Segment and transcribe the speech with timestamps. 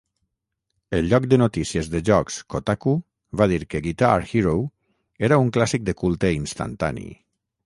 [0.99, 2.93] El lloc de notícies de jocs Kotaku
[3.43, 4.57] va dir que "Guitar Hero"
[5.29, 7.07] era un "clàssic de culte instantani".